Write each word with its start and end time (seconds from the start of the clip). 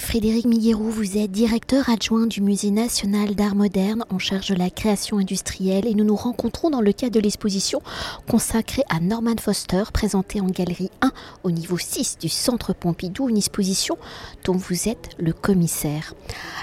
Frédéric 0.00 0.46
Miguerou, 0.46 0.90
vous 0.90 1.18
êtes 1.18 1.30
directeur 1.30 1.88
adjoint 1.88 2.26
du 2.26 2.40
Musée 2.40 2.70
national 2.70 3.36
d'art 3.36 3.54
moderne 3.54 4.04
en 4.08 4.18
charge 4.18 4.48
de 4.48 4.56
la 4.56 4.70
création 4.70 5.18
industrielle 5.18 5.86
et 5.86 5.94
nous 5.94 6.04
nous 6.04 6.16
rencontrons 6.16 6.70
dans 6.70 6.80
le 6.80 6.92
cadre 6.92 7.12
de 7.12 7.20
l'exposition 7.20 7.80
consacrée 8.28 8.82
à 8.88 8.98
Norman 8.98 9.36
Foster, 9.38 9.84
présentée 9.92 10.40
en 10.40 10.46
galerie 10.46 10.90
1 11.02 11.12
au 11.44 11.52
niveau 11.52 11.78
6 11.78 12.16
du 12.18 12.28
Centre 12.28 12.72
Pompidou, 12.72 13.28
une 13.28 13.36
exposition 13.36 13.98
dont 14.44 14.56
vous 14.56 14.88
êtes 14.88 15.10
le 15.18 15.32
commissaire. 15.32 16.14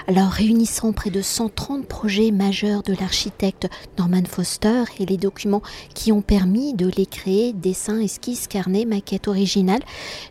Alors 0.08 0.30
réunissant 0.30 0.92
près 0.92 1.10
de 1.10 1.22
130 1.22 1.86
projets 1.86 2.32
majeurs 2.32 2.82
de 2.82 2.94
l'architecte 2.94 3.68
Norman 3.98 4.24
Foster 4.28 4.84
et 4.98 5.06
les 5.06 5.16
documents 5.16 5.62
qui 5.94 6.12
ont 6.12 6.22
permis 6.22 6.74
de 6.74 6.90
les 6.96 7.06
créer, 7.06 7.54
dessins, 7.54 8.00
esquisses, 8.00 8.48
carnets, 8.48 8.84
maquettes 8.84 9.28
originales, 9.28 9.84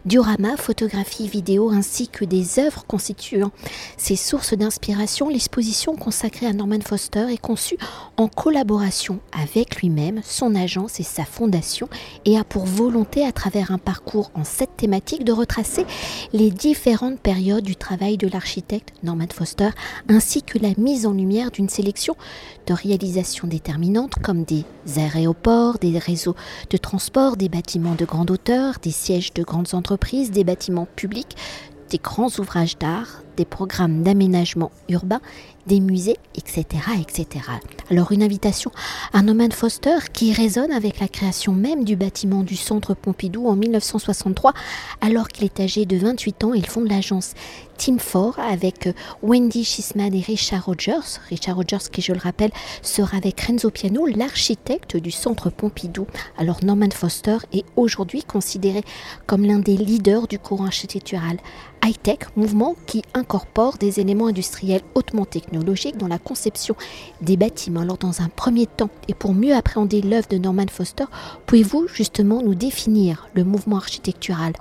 dioramas, 0.05 0.57
photographies, 0.57 1.27
vidéos 1.27 1.69
ainsi 1.69 2.09
que 2.09 2.25
des 2.25 2.59
œuvres 2.59 2.85
constituant 2.97 3.51
ses 3.95 4.15
sources 4.15 4.55
d'inspiration, 4.55 5.29
l'exposition 5.29 5.95
consacrée 5.95 6.47
à 6.47 6.53
Norman 6.53 6.79
Foster 6.83 7.27
est 7.31 7.37
conçue 7.37 7.77
en 8.17 8.27
collaboration 8.27 9.19
avec 9.31 9.75
lui-même, 9.75 10.21
son 10.23 10.55
agence 10.55 10.99
et 10.99 11.03
sa 11.03 11.23
fondation 11.23 11.89
et 12.25 12.39
a 12.39 12.43
pour 12.43 12.65
volonté, 12.65 13.23
à 13.23 13.31
travers 13.31 13.69
un 13.69 13.77
parcours 13.77 14.31
en 14.33 14.43
sept 14.43 14.71
thématiques, 14.77 15.23
de 15.23 15.31
retracer 15.31 15.85
les 16.33 16.49
différentes 16.49 17.19
périodes 17.19 17.65
du 17.65 17.75
travail 17.75 18.17
de 18.17 18.27
l'architecte 18.27 18.91
Norman 19.03 19.27
Foster 19.31 19.69
ainsi 20.09 20.41
que 20.41 20.57
la 20.57 20.71
mise 20.79 21.05
en 21.05 21.13
lumière 21.13 21.51
d'une 21.51 21.69
sélection 21.69 22.15
de 22.65 22.73
réalisations 22.73 23.47
déterminantes 23.47 24.15
comme 24.23 24.43
des 24.43 24.65
aéroports, 24.97 25.77
des 25.77 25.99
réseaux 25.99 26.35
de 26.71 26.77
transport, 26.77 27.37
des 27.37 27.47
bâtiments 27.47 27.93
de 27.93 28.05
grande 28.05 28.31
hauteur, 28.31 28.79
des 28.81 28.89
sièges 28.89 29.35
de 29.35 29.43
grandes 29.43 29.75
entreprises, 29.75 30.31
des 30.31 30.43
bâtiments 30.43 30.87
publics, 30.95 31.35
des 31.89 31.97
grands 31.97 32.29
ouvrages 32.39 32.77
d'art, 32.77 33.21
des 33.37 33.45
programmes 33.45 34.03
d'aménagement 34.03 34.71
urbain, 34.89 35.21
des 35.67 35.79
musées, 35.79 36.17
etc., 36.35 36.65
etc. 36.99 37.45
Alors 37.91 38.11
une 38.11 38.23
invitation 38.23 38.71
à 39.13 39.21
Norman 39.21 39.49
Foster 39.51 39.97
qui 40.13 40.33
résonne 40.33 40.71
avec 40.71 40.99
la 40.99 41.07
création 41.07 41.53
même 41.53 41.83
du 41.83 41.95
bâtiment 41.95 42.43
du 42.43 42.55
Centre 42.55 42.93
Pompidou 42.93 43.47
en 43.47 43.55
1963, 43.55 44.53
alors 45.01 45.27
qu'il 45.27 45.45
est 45.45 45.59
âgé 45.59 45.85
de 45.85 45.97
28 45.97 46.43
ans, 46.45 46.53
il 46.53 46.65
fonde 46.65 46.89
l'agence 46.89 47.33
Team 47.77 47.97
4 47.97 48.39
avec 48.39 48.89
Wendy 49.21 49.63
Schisman 49.63 50.13
et 50.13 50.21
Richard 50.21 50.65
Rogers. 50.65 51.19
Richard 51.29 51.57
Rogers, 51.57 51.89
qui 51.91 52.01
je 52.01 52.11
le 52.11 52.19
rappelle, 52.19 52.51
sera 52.81 53.17
avec 53.17 53.39
Renzo 53.41 53.69
Piano, 53.69 54.07
l'architecte 54.07 54.97
du 54.97 55.11
Centre 55.11 55.49
Pompidou. 55.49 56.07
Alors 56.37 56.63
Norman 56.63 56.89
Foster 56.91 57.37
est 57.53 57.65
aujourd'hui 57.75 58.23
considéré 58.23 58.81
comme 59.27 59.45
l'un 59.45 59.59
des 59.59 59.77
leaders 59.77 60.27
du 60.27 60.39
courant 60.39 60.65
architectural 60.65 61.37
high-tech, 61.85 62.19
mouvement 62.35 62.75
qui 62.85 63.03
incorpore 63.27 63.77
des 63.77 63.99
éléments 63.99 64.27
industriels 64.27 64.81
hautement 64.95 65.25
technologiques 65.25 65.97
dans 65.97 66.07
la 66.07 66.17
conception 66.17 66.75
des 67.21 67.35
bâtiments. 67.35 67.81
Alors 67.81 67.97
dans 67.97 68.21
un 68.21 68.29
premier 68.29 68.67
temps, 68.67 68.89
et 69.09 69.13
pour 69.13 69.33
mieux 69.33 69.53
appréhender 69.53 70.01
l'œuvre 70.01 70.29
de 70.29 70.37
Norman 70.37 70.67
Foster, 70.71 71.03
pouvez-vous 71.45 71.87
justement 71.89 72.41
nous 72.41 72.55
définir 72.55 73.27
le 73.33 73.43
mouvement 73.43 73.75
architectural? 73.75 74.53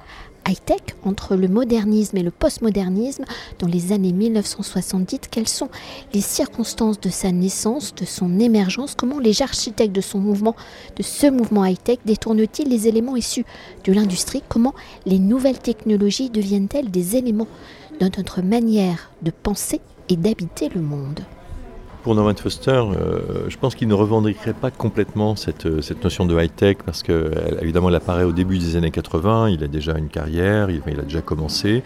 High-tech 0.47 0.80
entre 1.05 1.36
le 1.36 1.48
modernisme 1.48 2.16
et 2.16 2.22
le 2.22 2.30
postmodernisme 2.30 3.25
dans 3.58 3.66
les 3.66 3.92
années 3.92 4.12
1970 4.12 5.20
Quelles 5.30 5.48
sont 5.48 5.69
les 6.14 6.20
circonstances 6.20 7.00
de 7.00 7.08
sa 7.08 7.33
naissance, 7.33 7.94
de 7.94 8.05
son 8.05 8.38
émergence 8.38 8.94
Comment 8.94 9.19
les 9.19 9.42
architectes 9.42 9.94
de 9.94 10.00
son 10.00 10.19
mouvement, 10.19 10.56
de 10.97 11.03
ce 11.03 11.27
mouvement 11.27 11.64
high-tech, 11.64 11.98
détournent-ils 12.05 12.69
les 12.69 12.88
éléments 12.88 13.16
issus 13.16 13.44
de 13.84 13.92
l'industrie 13.92 14.42
Comment 14.48 14.75
les 15.05 15.19
nouvelles 15.19 15.58
technologies 15.58 16.30
deviennent-elles 16.30 16.91
des 16.91 17.16
éléments 17.16 17.48
de 18.00 18.10
notre 18.16 18.42
manière 18.42 19.10
de 19.22 19.31
penser 19.31 19.81
et 20.08 20.16
d'habiter 20.16 20.69
le 20.69 20.81
monde? 20.81 21.20
Pour 22.06 22.14
Norman 22.14 22.36
Foster, 22.36 22.70
euh, 22.70 23.18
je 23.48 23.56
pense 23.56 23.74
qu'il 23.74 23.88
ne 23.88 23.94
revendiquerait 23.94 24.53
pas 24.53 24.70
complètement 24.70 25.34
cette, 25.34 25.66
euh, 25.66 25.82
cette 25.82 26.04
notion 26.04 26.25
de 26.25 26.41
high-tech 26.41 26.76
parce 26.86 27.03
que, 27.03 27.32
évidemment, 27.60 27.88
elle 27.88 27.97
apparaît 27.97 28.22
au 28.22 28.31
début 28.31 28.58
des 28.58 28.76
années 28.76 28.92
80, 28.92 29.50
il 29.50 29.64
a 29.64 29.66
déjà 29.66 29.98
une 29.98 30.06
carrière, 30.06 30.70
il, 30.70 31.00
a 31.00 31.03
déjà 31.03 31.20
commencé. 31.20 31.82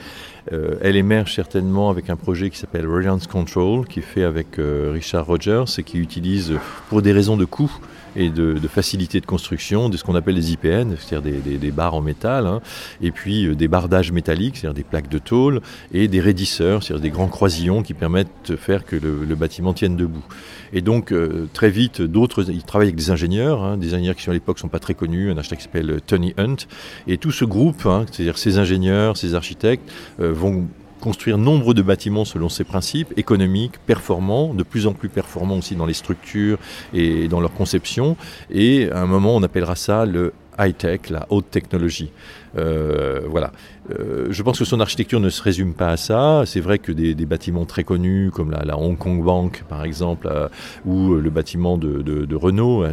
Euh, 0.53 0.75
elle 0.83 0.97
émerge 0.97 1.34
certainement 1.34 1.89
avec 1.89 2.11
un 2.11 2.17
projet 2.17 2.50
qui 2.50 2.59
s'appelle 2.59 2.87
Radiance 2.87 3.28
Control, 3.28 3.87
qui 3.87 4.00
est 4.00 4.03
fait 4.03 4.25
avec 4.25 4.59
Richard 4.59 5.25
Rogers 5.25 5.65
et 5.78 5.83
qui 5.84 5.97
utilise, 5.97 6.53
pour 6.91 7.00
des 7.00 7.12
raisons 7.12 7.39
de 7.39 7.47
coût, 7.47 7.72
et 8.16 8.31
de, 8.31 8.59
facilité 8.69 9.21
de 9.21 9.26
construction 9.26 9.88
de 9.88 9.97
ce 9.97 10.04
qu'on 10.04 10.15
appelle 10.15 10.34
les 10.34 10.53
IPN, 10.53 10.94
c'est-à-dire 10.98 11.43
des, 11.43 11.71
barres 11.71 11.94
en 11.94 12.00
métal, 12.00 12.47
hein, 12.47 12.60
et 13.03 13.10
puis 13.10 13.47
euh, 13.47 13.54
des 13.54 13.69
bardages 13.69 14.12
métalliques, 14.12 14.56
c'est-à-dire 14.56 14.75
des 14.75 14.84
plaques 14.84 15.09
de 15.09 15.19
tôle, 15.19 15.60
et 15.93 16.09
des 16.09 16.21
raidisseurs, 16.21 16.82
c'est-à-dire 16.82 17.03
des 17.03 17.10
grands 17.10 17.28
croisillons 17.28 17.82
qui 17.82 17.94
permettent 17.94 18.28
de 18.48 18.56
faire 18.56 18.84
que 18.84 18.97
le, 18.97 19.34
bâtiment 19.34 19.72
tienne 19.72 19.97
debout. 19.97 20.25
Et 20.72 20.82
donc 20.82 21.12
euh, 21.12 21.48
très 21.53 21.71
vite, 21.71 22.03
d'autres, 22.03 22.50
ils 22.50 22.62
travaillent 22.62 22.88
avec 22.88 22.97
des 22.97 23.10
ingénieurs, 23.10 23.62
hein, 23.62 23.76
des 23.76 23.94
ingénieurs 23.94 24.16
qui 24.16 24.28
à 24.28 24.32
l'époque 24.32 24.59
sont 24.59 24.69
pas 24.69 24.78
très 24.78 24.94
connus, 24.94 25.31
un 25.31 25.38
architecte 25.38 25.62
qui 25.62 25.65
s'appelle 25.65 26.00
Tony 26.06 26.34
Hunt, 26.37 26.66
et 27.06 27.16
tout 27.16 27.32
ce 27.32 27.44
groupe, 27.44 27.87
hein, 27.87 28.04
c'est-à-dire 28.10 28.38
ces 28.38 28.59
ingénieurs, 28.59 29.16
ces 29.16 29.34
architectes, 29.34 29.91
euh, 30.21 30.32
vont 30.32 30.66
construire 31.00 31.38
nombre 31.38 31.75
de 31.75 31.83
bâtiments 31.83 32.25
selon 32.25 32.49
ces 32.49 32.65
principes, 32.65 33.12
économiques, 33.16 33.78
performants, 33.87 34.55
de 34.55 34.62
plus 34.62 34.87
en 34.87 34.93
plus 34.93 35.09
performants 35.09 35.59
aussi 35.59 35.75
dans 35.75 35.87
les 35.87 35.94
structures 35.94 36.59
et 36.94 37.28
dans 37.28 37.41
leur 37.41 37.53
conception. 37.53 38.16
Et 38.50 38.91
à 38.91 39.00
un 39.00 39.06
moment, 39.06 39.34
on 39.34 39.43
appellera 39.43 39.75
ça 39.75 40.06
le 40.06 40.33
high-tech, 40.59 41.10
la 41.10 41.27
haute 41.31 41.50
technologie. 41.50 42.12
Euh, 42.56 43.21
voilà. 43.28 43.53
Euh, 43.99 44.27
je 44.31 44.43
pense 44.43 44.59
que 44.59 44.65
son 44.65 44.81
architecture 44.81 45.21
ne 45.21 45.31
se 45.31 45.43
résume 45.43 45.75
pas 45.75 45.89
à 45.89 45.97
ça. 45.97 46.43
C'est 46.47 46.61
vrai 46.61 46.78
que 46.78 46.93
des, 46.93 47.15
bâtiments 47.27 47.65
très 47.65 47.84
connus 47.84 48.31
comme 48.33 48.51
la, 48.51 48.78
Hong 48.78 48.99
Kong 48.99 49.23
Bank 49.23 49.65
par 49.69 49.84
exemple, 49.84 50.28
euh, 50.31 50.49
ou 50.84 51.15
le 51.15 51.31
bâtiment 51.31 51.78
de, 51.78 52.34
Renault 52.34 52.84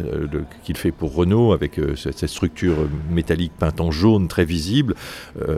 qu'il 0.62 0.76
fait 0.76 0.92
pour 0.92 1.14
Renault 1.14 1.52
avec 1.52 1.80
cette, 1.96 2.26
structure 2.26 2.76
métallique 3.10 3.52
peinte 3.58 3.80
en 3.80 3.90
jaune 3.90 4.28
très 4.28 4.44
visible, 4.44 4.94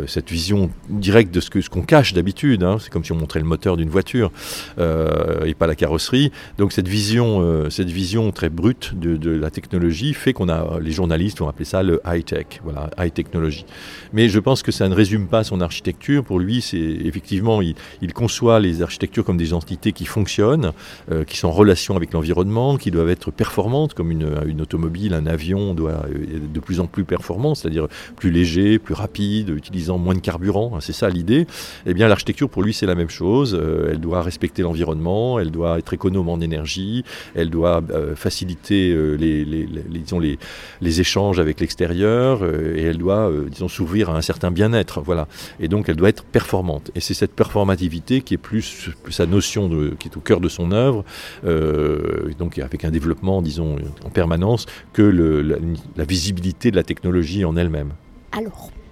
cette 0.06 0.30
vision 0.30 0.70
directe 0.88 1.34
de 1.34 1.40
ce 1.40 1.50
qu'on 1.50 1.60
ce 1.60 1.68
qu'on 1.68 1.82
cache 1.82 2.12
d'habitude. 2.12 2.62
Hein. 2.62 2.76
C'est 2.80 2.90
comme 2.90 3.04
si 3.04 3.12
on 3.12 3.16
montrait 3.16 3.40
le 3.40 3.46
moteur 3.46 3.76
d'une 3.76 3.88
voiture 3.88 4.30
et 4.78 5.54
pas 5.54 5.66
la 5.66 5.74
carrosserie. 5.74 6.30
Donc 6.58 6.72
cette 6.72 6.88
vision, 6.88 7.68
cette 7.70 7.90
vision 7.90 8.30
très 8.30 8.48
brute 8.48 8.98
de, 8.98 9.30
la 9.30 9.50
technologie 9.50 10.14
fait 10.14 10.32
qu'on 10.32 10.48
a 10.48 10.78
les 10.80 10.92
journalistes 10.92 11.40
vont 11.40 11.48
appeler 11.48 11.64
ça 11.64 11.82
le 11.82 12.00
high 12.06 12.24
tech, 12.24 12.60
voilà, 12.62 12.90
high 12.98 13.12
technologie. 13.12 13.64
Mais 14.12 14.28
je 14.28 14.38
pense 14.38 14.62
que 14.62 14.72
ça 14.72 14.88
ne 14.88 14.94
résume 14.94 15.26
pas 15.30 15.44
son 15.44 15.60
architecture. 15.60 16.24
Pour 16.24 16.38
lui, 16.38 16.60
c'est 16.60 16.76
effectivement, 16.78 17.62
il, 17.62 17.74
conçoit 18.12 18.58
les 18.60 18.82
architectures 18.82 19.24
comme 19.24 19.36
des 19.36 19.54
entités 19.54 19.92
qui 19.92 20.04
fonctionnent, 20.04 20.72
euh, 21.10 21.24
qui 21.24 21.36
sont 21.38 21.48
en 21.48 21.52
relation 21.52 21.96
avec 21.96 22.12
l'environnement, 22.12 22.76
qui 22.76 22.90
doivent 22.90 23.08
être 23.08 23.30
performantes, 23.30 23.94
comme 23.94 24.10
une, 24.10 24.28
une, 24.46 24.60
automobile, 24.60 25.14
un 25.14 25.26
avion 25.26 25.74
doit 25.74 26.02
être 26.34 26.52
de 26.52 26.60
plus 26.60 26.80
en 26.80 26.86
plus 26.86 27.04
performant, 27.04 27.54
c'est-à-dire 27.54 27.86
plus 28.16 28.30
léger, 28.30 28.78
plus 28.78 28.94
rapide, 28.94 29.50
utilisant 29.50 29.96
moins 29.96 30.14
de 30.14 30.20
carburant. 30.20 30.80
C'est 30.80 30.92
ça 30.92 31.08
l'idée. 31.08 31.46
Eh 31.86 31.94
bien, 31.94 32.08
l'architecture, 32.08 32.50
pour 32.50 32.62
lui, 32.62 32.74
c'est 32.74 32.86
la 32.86 32.96
même 32.96 33.08
chose. 33.08 33.56
Euh, 33.58 33.90
elle 33.90 34.00
doit 34.00 34.22
respecter 34.22 34.62
l'environnement, 34.62 35.38
elle 35.38 35.52
doit 35.52 35.78
être 35.78 35.94
économe 35.94 36.28
en 36.28 36.40
énergie, 36.40 37.04
elle 37.34 37.48
doit 37.48 37.80
euh, 37.90 38.16
faciliter 38.16 38.94
les, 39.16 39.44
les, 39.44 39.66
les, 39.66 40.38
les 40.80 41.00
échanges 41.00 41.38
avec 41.38 41.60
l'extérieur, 41.60 42.44
et 42.44 42.82
elle 42.82 42.98
doit, 42.98 43.30
disons, 43.48 43.68
s'ouvrir 43.68 44.10
à 44.10 44.16
un 44.16 44.20
certain 44.20 44.50
bien-être. 44.50 45.00
Voilà. 45.00 45.19
Et 45.58 45.68
donc 45.68 45.88
elle 45.88 45.96
doit 45.96 46.08
être 46.08 46.24
performante. 46.24 46.90
Et 46.94 47.00
c'est 47.00 47.14
cette 47.14 47.34
performativité 47.34 48.20
qui 48.20 48.34
est 48.34 48.38
plus, 48.38 48.90
sa 49.10 49.26
notion 49.26 49.68
qui 49.98 50.08
est 50.08 50.16
au 50.16 50.20
cœur 50.20 50.40
de 50.40 50.48
son 50.48 50.72
œuvre, 50.72 51.04
euh, 51.44 52.32
donc 52.38 52.58
avec 52.58 52.84
un 52.84 52.90
développement, 52.90 53.42
disons, 53.42 53.76
en 54.04 54.10
permanence, 54.10 54.66
que 54.92 55.02
la, 55.02 56.04
visibilité 56.04 56.70
de 56.70 56.76
la 56.76 56.82
technologie 56.82 57.44
en 57.44 57.56
elle-même. 57.56 57.92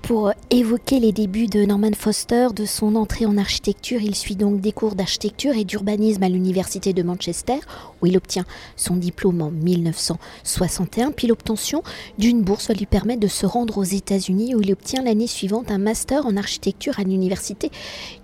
Pour 0.08 0.32
évoquer 0.48 1.00
les 1.00 1.12
débuts 1.12 1.48
de 1.48 1.66
Norman 1.66 1.90
Foster, 1.94 2.48
de 2.56 2.64
son 2.64 2.96
entrée 2.96 3.26
en 3.26 3.36
architecture, 3.36 4.00
il 4.00 4.14
suit 4.14 4.36
donc 4.36 4.62
des 4.62 4.72
cours 4.72 4.94
d'architecture 4.94 5.54
et 5.54 5.64
d'urbanisme 5.64 6.22
à 6.22 6.30
l'université 6.30 6.94
de 6.94 7.02
Manchester, 7.02 7.58
où 8.00 8.06
il 8.06 8.16
obtient 8.16 8.46
son 8.74 8.96
diplôme 8.96 9.42
en 9.42 9.50
1961, 9.50 11.10
puis 11.10 11.26
l'obtention 11.26 11.82
d'une 12.16 12.40
bourse 12.40 12.68
va 12.68 12.74
lui 12.74 12.86
permettre 12.86 13.20
de 13.20 13.28
se 13.28 13.44
rendre 13.44 13.76
aux 13.76 13.84
États-Unis, 13.84 14.54
où 14.54 14.62
il 14.62 14.72
obtient 14.72 15.02
l'année 15.02 15.26
suivante 15.26 15.70
un 15.70 15.76
master 15.76 16.24
en 16.24 16.38
architecture 16.38 16.98
à 16.98 17.02
l'université 17.02 17.70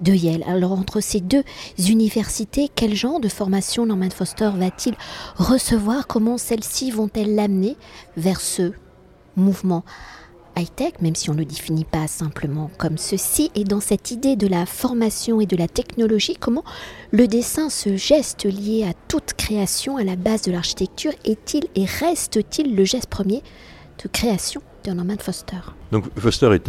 de 0.01 0.15
Yale. 0.15 0.45
Alors 0.47 0.73
entre 0.73 1.03
ces 1.03 1.21
deux 1.21 1.45
universités, 1.77 2.71
quel 2.75 2.95
genre 2.95 3.21
de 3.21 3.29
formation 3.29 3.85
Norman 3.85 4.09
Foster 4.09 4.53
va-t-il 4.55 4.95
recevoir? 5.37 6.07
Comment 6.07 6.39
celles-ci 6.39 6.93
vont-elles 6.93 7.35
l'amener 7.35 7.77
vers 8.17 8.41
ce 8.41 8.73
mouvement? 9.37 9.85
High-tech, 10.57 10.95
même 11.01 11.15
si 11.15 11.31
on 11.31 11.35
ne 11.35 11.39
le 11.39 11.45
définit 11.45 11.85
pas 11.85 12.07
simplement 12.07 12.71
comme 12.79 12.99
ceci, 12.99 13.51
et 13.55 13.65
dans 13.65 13.81
cette 13.81 14.11
idée 14.11 14.37
de 14.37 14.47
la 14.47 14.67
formation 14.67 15.41
et 15.41 15.47
de 15.47 15.57
la 15.57 15.69
technologie, 15.69 16.37
comment 16.39 16.65
le 17.11 17.27
dessin, 17.27 17.71
ce 17.71 17.97
geste 17.97 18.45
lié 18.45 18.87
à 18.89 18.95
toute 19.09 19.35
création 19.35 19.97
à 19.97 20.05
la 20.05 20.17
base 20.17 20.43
de 20.43 20.53
l'architecture, 20.53 21.13
est-il 21.25 21.67
et 21.75 21.85
reste-t-il 21.85 22.75
le 22.75 22.85
geste 22.85 23.09
premier 23.09 23.43
de 24.03 24.09
création 24.09 24.63
de 24.85 24.93
Norman 24.93 25.17
Foster? 25.19 25.61
Donc 25.95 26.07
Foster 26.19 26.53
est, 26.53 26.69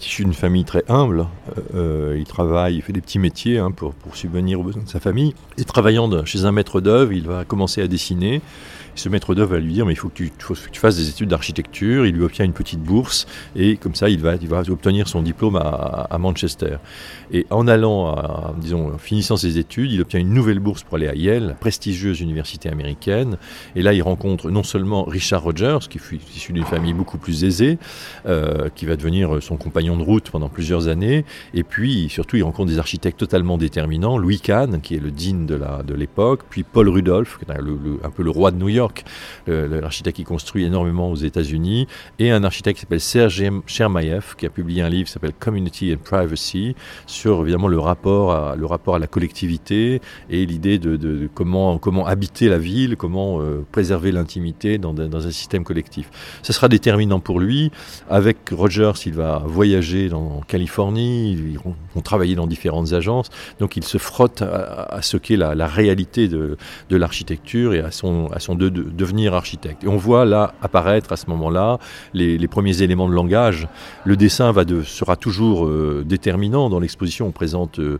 issu 0.00 0.22
d'une 0.22 0.32
famille 0.32 0.64
très 0.64 0.84
humble. 0.88 1.26
il 1.74 2.24
travaille, 2.24 2.76
il 2.76 2.82
fait 2.82 2.92
des 2.92 3.00
petits 3.00 3.18
métiers 3.18 3.58
hein, 3.58 3.72
pour, 3.72 3.92
subvenir 4.12 4.60
aux 4.60 4.62
besoins 4.62 4.84
de 4.84 4.88
sa 4.88 5.00
famille. 5.00 5.34
Et 5.58 5.64
travaillant 5.64 6.24
chez 6.24 6.44
un 6.44 6.52
maître 6.52 6.80
d'œuvre, 6.80 7.12
il 7.12 7.26
va 7.26 7.44
commencer 7.44 7.82
à 7.82 7.88
dessiner 7.88 8.42
ce 8.94 9.08
maître 9.08 9.34
d'œuvre 9.34 9.54
va 9.54 9.60
lui 9.60 9.72
dire 9.72 9.86
mais 9.86 9.92
il 9.92 9.96
faut 9.96 10.08
que, 10.08 10.22
tu, 10.24 10.80
fasses 10.80 10.96
des 10.96 11.08
études 11.08 11.28
d'architecture. 11.28 12.06
Il 12.06 12.14
lui 12.14 12.22
obtient 12.22 12.44
une 12.44 12.52
petite 12.52 12.80
bourse 12.80 13.26
et 13.56 13.76
comme 13.76 13.94
ça 13.94 14.08
il 14.08 14.20
va, 14.20 14.34
obtenir 14.68 15.08
son 15.08 15.22
diplôme 15.22 15.56
à, 15.56 16.16
Manchester. 16.18 16.76
Et 17.32 17.46
en 17.50 17.66
allant, 17.66 18.54
disons, 18.58 18.96
finissant 18.98 19.36
ses 19.36 19.58
études, 19.58 19.90
il 19.92 20.00
obtient 20.00 20.20
une 20.20 20.32
nouvelle 20.32 20.58
bourse 20.58 20.82
pour 20.82 20.96
aller 20.96 21.08
à 21.08 21.14
Yale, 21.14 21.56
prestigieuse 21.60 22.20
université 22.20 22.68
américaine. 22.68 23.36
Et 23.76 23.82
là 23.82 23.92
il 23.92 24.02
rencontre 24.02 24.50
non 24.50 24.62
seulement 24.62 25.04
Richard 25.04 25.42
Rogers, 25.42 25.80
qui 25.90 25.98
fut 25.98 26.20
issu 26.34 26.52
d'une 26.52 26.64
famille 26.64 26.94
beaucoup 26.94 27.18
plus 27.18 27.44
aisée, 27.44 27.78
euh, 28.26 28.43
qui 28.74 28.86
va 28.86 28.96
devenir 28.96 29.42
son 29.42 29.56
compagnon 29.56 29.96
de 29.96 30.02
route 30.02 30.30
pendant 30.30 30.48
plusieurs 30.48 30.88
années. 30.88 31.24
Et 31.52 31.62
puis 31.62 32.08
surtout 32.08 32.36
il 32.36 32.42
rencontre 32.42 32.70
des 32.70 32.78
architectes 32.78 33.18
totalement 33.18 33.58
déterminants, 33.58 34.18
Louis 34.18 34.40
Kahn, 34.40 34.80
qui 34.80 34.94
est 34.94 35.00
le 35.00 35.10
dean 35.10 35.44
de 35.44 35.94
l'époque, 35.94 36.40
de 36.40 36.46
puis 36.50 36.62
Paul 36.62 36.88
Rudolph, 36.88 37.38
un 37.48 38.10
peu 38.10 38.22
le 38.22 38.30
roi 38.30 38.50
de 38.50 38.56
New 38.56 38.68
York 38.68 39.04
l'architecte 39.46 40.16
qui 40.16 40.24
construit 40.24 40.64
énormément 40.64 41.10
aux 41.10 41.16
États-Unis, 41.16 41.86
et 42.18 42.30
un 42.30 42.44
architecte 42.44 42.76
qui 42.76 42.80
s'appelle 42.82 43.00
Serge 43.00 43.42
Chermayev, 43.66 44.34
qui 44.36 44.46
a 44.46 44.50
publié 44.50 44.82
un 44.82 44.88
livre 44.88 45.06
qui 45.06 45.12
s'appelle 45.12 45.32
Community 45.38 45.94
and 45.94 45.98
Privacy, 46.04 46.74
sur 47.06 47.42
évidemment 47.42 47.68
le 47.68 47.78
rapport 47.78 48.32
à, 48.32 48.56
le 48.56 48.66
rapport 48.66 48.94
à 48.94 48.98
la 48.98 49.06
collectivité 49.06 50.00
et 50.30 50.46
l'idée 50.46 50.78
de, 50.78 51.28
comment, 51.34 51.78
comment 51.78 52.06
habiter 52.06 52.48
la 52.48 52.58
ville, 52.58 52.96
comment 52.96 53.40
euh, 53.40 53.64
préserver 53.72 54.12
l'intimité 54.12 54.78
dans, 54.78 54.94
dans, 54.94 55.26
un 55.26 55.30
système 55.30 55.64
collectif. 55.64 56.10
Ce 56.42 56.52
sera 56.52 56.68
déterminant 56.68 57.20
pour 57.20 57.40
lui. 57.40 57.70
Avec 58.08 58.33
Rogers, 58.50 58.92
il 59.06 59.14
va 59.14 59.42
voyager 59.46 60.12
en 60.12 60.40
Californie, 60.46 61.32
ils 61.32 61.58
vont 61.58 62.00
travailler 62.02 62.34
dans 62.34 62.46
différentes 62.46 62.92
agences, 62.92 63.30
donc 63.60 63.76
il 63.76 63.84
se 63.84 63.98
frotte 63.98 64.42
à, 64.42 65.00
ce 65.02 65.16
qu'est 65.16 65.36
la, 65.36 65.66
réalité 65.66 66.28
de, 66.28 66.56
de 66.90 66.96
l'architecture 66.96 67.74
et 67.74 67.80
à 67.80 67.90
son, 67.90 68.28
à 68.32 68.40
son 68.40 68.54
de, 68.54 68.68
de 68.68 68.82
devenir 68.82 69.34
architecte. 69.34 69.84
Et 69.84 69.88
on 69.88 69.96
voit 69.96 70.24
là 70.24 70.54
apparaître 70.62 71.12
à 71.12 71.16
ce 71.16 71.26
moment-là 71.30 71.78
les, 72.12 72.48
premiers 72.48 72.82
éléments 72.82 73.08
de 73.08 73.14
langage. 73.14 73.68
Le 74.04 74.16
dessin 74.16 74.52
va 74.52 74.64
de, 74.64 74.82
sera 74.82 75.16
toujours 75.16 75.66
euh, 75.66 76.04
déterminant. 76.06 76.68
Dans 76.68 76.80
l'exposition, 76.80 77.26
on 77.26 77.32
présente 77.32 77.78
euh, 77.78 77.98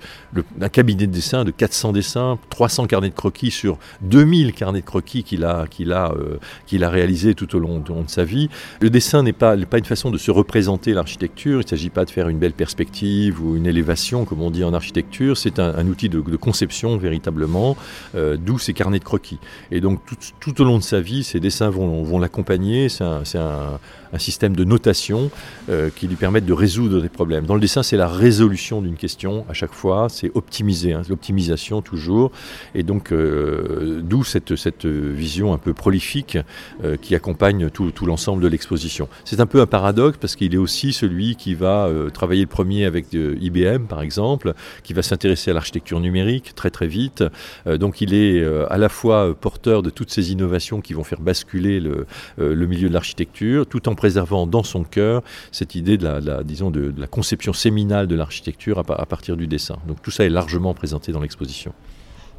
un 0.60 0.68
cabinet 0.68 1.06
de 1.06 1.12
dessin 1.12 1.44
de 1.44 1.50
400 1.50 1.92
dessins, 1.92 2.38
300 2.50 2.86
carnets 2.86 3.08
de 3.08 3.14
croquis 3.14 3.50
sur 3.50 3.78
2000 4.02 4.52
carnets 4.52 4.80
de 4.80 4.86
croquis 4.86 5.24
qu'il 5.24 5.44
a, 5.44 5.66
a, 5.66 6.12
euh, 6.12 6.38
a 6.82 6.88
réalisé 6.88 7.34
tout 7.34 7.54
au 7.56 7.58
long, 7.58 7.78
de 7.78 7.92
sa 8.06 8.24
vie. 8.24 8.48
Le 8.80 8.90
dessin 8.90 9.22
n'est 9.22 9.32
pas, 9.32 9.56
pas 9.56 9.78
une 9.78 9.84
façon 9.84 10.10
de 10.10 10.13
se 10.18 10.30
représenter 10.30 10.92
l'architecture. 10.92 11.60
Il 11.60 11.64
ne 11.64 11.68
s'agit 11.68 11.90
pas 11.90 12.04
de 12.04 12.10
faire 12.10 12.28
une 12.28 12.38
belle 12.38 12.52
perspective 12.52 13.42
ou 13.42 13.56
une 13.56 13.66
élévation, 13.66 14.24
comme 14.24 14.42
on 14.42 14.50
dit 14.50 14.64
en 14.64 14.74
architecture. 14.74 15.36
C'est 15.36 15.58
un, 15.58 15.86
outil 15.86 16.08
de, 16.08 16.20
conception 16.36 16.96
véritablement, 16.96 17.76
d'où 18.14 18.58
ces 18.58 18.72
carnets 18.72 18.98
de 18.98 19.04
croquis. 19.04 19.38
Et 19.70 19.80
donc 19.80 20.00
tout, 20.40 20.60
au 20.60 20.64
long 20.64 20.78
de 20.78 20.82
sa 20.82 21.00
vie, 21.00 21.24
ses 21.24 21.40
dessins 21.40 21.70
vont, 21.70 22.18
l'accompagner. 22.18 22.88
C'est 22.88 23.04
un, 23.04 23.78
système 24.16 24.54
de 24.54 24.62
notation 24.62 25.28
euh, 25.68 25.90
qui 25.90 26.06
lui 26.06 26.14
permettent 26.14 26.46
de 26.46 26.52
résoudre 26.52 27.02
des 27.02 27.08
problèmes. 27.08 27.46
Dans 27.46 27.54
le 27.54 27.60
dessin, 27.60 27.82
c'est 27.82 27.96
la 27.96 28.06
résolution 28.06 28.80
d'une 28.80 28.94
question 28.94 29.44
à 29.48 29.54
chaque 29.54 29.72
fois, 29.72 30.06
c'est 30.08 30.30
optimiser, 30.34 30.92
hein, 30.92 31.02
l'optimisation 31.08 31.82
toujours, 31.82 32.30
et 32.76 32.84
donc 32.84 33.12
euh, 33.12 34.00
d'où 34.02 34.22
cette, 34.22 34.86
vision 34.86 35.52
un 35.52 35.58
peu 35.58 35.74
prolifique 35.74 36.38
euh, 36.84 36.96
qui 36.96 37.16
accompagne 37.16 37.70
tout 37.70 37.92
l'ensemble 38.06 38.42
de 38.42 38.48
l'exposition. 38.48 39.08
C'est 39.24 39.40
un 39.40 39.46
peu 39.46 39.60
un 39.60 39.66
paradoxe 39.66 40.03
parce 40.12 40.36
qu'il 40.36 40.54
est 40.54 40.58
aussi 40.58 40.92
celui 40.92 41.36
qui 41.36 41.54
va 41.54 41.90
travailler 42.12 42.42
le 42.42 42.48
premier 42.48 42.84
avec 42.84 43.12
IBM 43.12 43.86
par 43.86 44.02
exemple, 44.02 44.54
qui 44.82 44.92
va 44.92 45.02
s'intéresser 45.02 45.50
à 45.50 45.54
l'architecture 45.54 46.00
numérique 46.00 46.54
très 46.54 46.70
très 46.70 46.86
vite. 46.86 47.24
donc 47.66 48.00
il 48.00 48.14
est 48.14 48.44
à 48.68 48.78
la 48.78 48.88
fois 48.88 49.34
porteur 49.34 49.82
de 49.82 49.90
toutes 49.90 50.10
ces 50.10 50.32
innovations 50.32 50.80
qui 50.80 50.92
vont 50.92 51.04
faire 51.04 51.20
basculer 51.20 51.80
le, 51.80 52.06
milieu 52.38 52.88
de 52.88 52.94
l'architecture, 52.94 53.66
tout 53.66 53.88
en 53.88 53.94
préservant 53.94 54.46
dans 54.46 54.62
son 54.62 54.84
cœur 54.84 55.22
cette 55.52 55.74
idée 55.74 55.96
de 55.96 56.04
la, 56.04 56.42
disons 56.42 56.70
de, 56.70 56.92
la 56.96 57.06
conception 57.06 57.52
séminale 57.52 58.06
de 58.06 58.14
l'architecture 58.14 58.78
à, 58.78 59.06
partir 59.06 59.36
du 59.36 59.46
dessin. 59.46 59.78
Donc 59.86 60.02
tout 60.02 60.10
ça 60.10 60.24
est 60.24 60.30
largement 60.30 60.74
présenté 60.74 61.12
dans 61.12 61.20
l'exposition. 61.20 61.72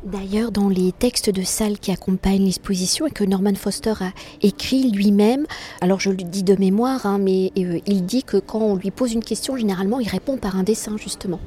D'ailleurs, 0.05 0.51
dans 0.51 0.69
les 0.69 0.91
textes 0.91 1.31
de 1.31 1.41
salle 1.41 1.79
qui 1.79 1.91
accompagnent 1.91 2.45
l'exposition 2.45 3.07
et 3.07 3.09
que 3.09 3.23
Norman 3.23 3.55
Foster 3.55 3.93
a 4.01 4.11
écrit 4.43 4.91
lui-même, 4.91 5.47
alors 5.81 5.99
je 5.99 6.11
le 6.11 6.17
dis 6.17 6.43
de 6.43 6.55
mémoire, 6.55 7.07
hein, 7.07 7.17
mais 7.17 7.51
euh, 7.57 7.79
il 7.87 8.05
dit 8.05 8.23
que 8.23 8.37
quand 8.37 8.59
on 8.59 8.75
lui 8.75 8.91
pose 8.91 9.13
une 9.13 9.23
question, 9.23 9.57
généralement, 9.57 9.99
il 9.99 10.07
répond 10.07 10.37
par 10.37 10.57
un 10.57 10.63
dessin, 10.63 10.95
justement. 10.97 11.39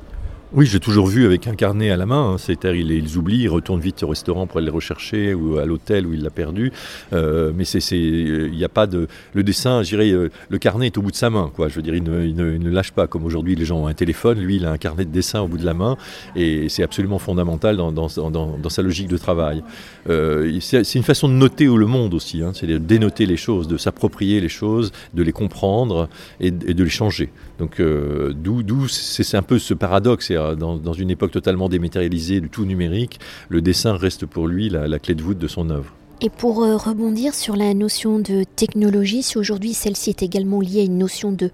Oui, 0.55 0.65
j'ai 0.65 0.81
toujours 0.81 1.09
vu 1.09 1.27
avec 1.27 1.47
un 1.47 1.55
carnet 1.55 1.91
à 1.91 1.99
la 1.99 2.07
main. 2.07 2.33
Hein. 2.33 2.39
C'est-à-dire, 2.39 2.75
ils, 2.75 3.19
oublient, 3.19 3.43
ils 3.43 3.49
retournent 3.49 3.83
vite 3.83 4.03
au 4.03 4.09
restaurant 4.09 4.47
pour 4.47 4.57
aller 4.57 4.69
les 4.69 4.73
rechercher 4.73 5.35
ou 5.35 5.59
à 5.59 5.67
l'hôtel 5.67 6.07
où 6.07 6.15
il 6.15 6.23
l'a 6.23 6.31
perdu. 6.31 6.73
Euh, 7.13 7.53
mais 7.55 7.67
c'est, 7.67 7.81
il 7.91 8.53
n'y 8.53 8.65
a 8.65 8.71
pas 8.71 8.87
de. 8.87 9.09
Le 9.35 9.43
dessin, 9.43 9.83
je 9.83 9.91
dirais, 9.91 10.11
euh, 10.11 10.31
le 10.49 10.59
carnet 10.59 10.87
est 10.87 10.97
au 10.97 11.03
bout 11.03 11.11
de 11.11 11.17
sa 11.17 11.29
main. 11.29 11.51
Quoi. 11.55 11.69
Je 11.69 11.75
veux 11.75 11.83
dire, 11.83 11.95
il 11.95 12.03
ne, 12.03 12.71
lâche 12.71 12.93
pas. 12.93 13.07
Comme 13.07 13.27
aujourd'hui, 13.27 13.57
les 13.57 13.67
gens 13.67 13.77
ont 13.77 13.89
un 13.89 13.95
téléphone. 13.95 14.39
Lui, 14.41 14.57
il 14.57 14.65
a 14.65 14.71
un 14.71 14.79
carnet 14.79 15.05
de 15.05 15.11
dessin 15.11 15.41
au 15.41 15.49
bout 15.49 15.59
de 15.59 15.67
la 15.67 15.75
main. 15.75 15.99
Et 16.35 16.71
c'est 16.71 16.83
absolument 16.83 17.19
fondamental 17.19 17.77
dans, 17.77 18.09
sa 18.09 18.83
logique 18.83 19.09
de 19.09 19.19
travail. 19.19 19.63
Euh, 20.09 20.59
c'est, 20.63 20.95
une 20.95 21.03
façon 21.03 21.29
de 21.29 21.35
noter 21.35 21.67
le 21.67 21.87
monde 21.87 22.15
aussi. 22.15 22.43
Hein. 22.43 22.53
C'est 22.55 22.67
de 22.67 22.79
dénoter 22.79 23.27
les 23.27 23.37
choses, 23.37 23.69
de 23.69 23.77
s'approprier 23.77 24.41
les 24.41 24.49
choses, 24.49 24.93
de 25.13 25.23
les 25.23 25.33
comprendre 25.33 26.09
et, 26.41 26.51
de 26.51 26.85
les 26.85 26.89
changer. 26.89 27.29
Donc, 27.59 27.81
euh, 27.81 28.33
d'où 28.35 28.89
c'est, 28.89 29.37
un 29.37 29.43
peu 29.43 29.59
ce 29.59 29.75
paradoxe 29.75 30.31
dans, 30.57 30.93
une 30.93 31.11
époque 31.11 31.31
totalement 31.31 31.69
dématérialisée, 31.69 32.41
du 32.41 32.49
tout 32.49 32.65
numérique, 32.65 33.21
le 33.49 33.61
dessin 33.61 33.97
reste 33.97 34.27
pour 34.27 34.47
lui 34.47 34.69
la, 34.69 34.99
clé 34.99 35.15
de 35.15 35.23
voûte 35.23 35.39
de 35.39 35.49
son 35.49 35.71
œuvre. 35.71 35.95
Et 36.21 36.31
pour 36.31 36.65
euh, 36.65 36.77
rebondir 36.77 37.35
sur 37.35 37.55
la 37.55 37.73
notion 37.75 38.19
de 38.19 38.43
technologie, 38.43 39.23
si 39.23 39.39
aujourd'hui 39.39 39.73
celle-ci 39.73 40.11
est 40.11 40.23
également 40.23 40.61
liée 40.61 40.81
à 40.81 40.85
une 40.85 40.99
notion 40.99 41.31
de 41.31 41.51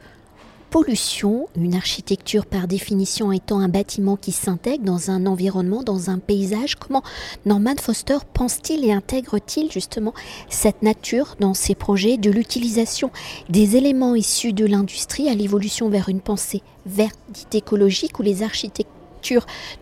pollution, 0.74 1.46
une 1.54 1.76
architecture 1.76 2.46
par 2.46 2.66
définition 2.66 3.30
étant 3.30 3.60
un 3.60 3.68
bâtiment 3.68 4.16
qui 4.16 4.32
s'intègre 4.32 4.82
dans 4.82 5.12
un 5.12 5.24
environnement, 5.24 5.84
dans 5.84 6.10
un 6.10 6.18
paysage, 6.18 6.74
comment 6.74 7.04
Norman 7.46 7.76
Foster 7.80 8.18
pense-t-il 8.32 8.84
et 8.84 8.92
intègre-t-il 8.92 9.70
justement 9.70 10.14
cette 10.48 10.82
nature 10.82 11.36
dans 11.38 11.54
ses 11.54 11.76
projets 11.76 12.16
de 12.16 12.28
l'utilisation 12.28 13.12
des 13.48 13.76
éléments 13.76 14.16
issus 14.16 14.52
de 14.52 14.66
l'industrie 14.66 15.28
à 15.28 15.34
l'évolution 15.36 15.88
vers 15.90 16.08
une 16.08 16.20
pensée 16.20 16.60
verte, 16.86 17.18
dite 17.28 17.54
écologique, 17.54 18.18
où 18.18 18.22
les 18.22 18.42
architectes 18.42 18.90